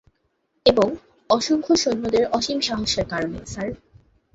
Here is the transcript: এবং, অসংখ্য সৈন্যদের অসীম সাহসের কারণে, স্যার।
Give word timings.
এবং, 0.65 0.87
অসংখ্য 1.29 1.73
সৈন্যদের 1.75 2.23
অসীম 2.31 2.59
সাহসের 2.61 3.05
কারণে, 3.05 3.39
স্যার। 3.45 3.69